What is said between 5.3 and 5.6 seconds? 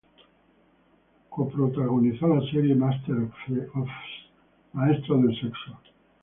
Sex.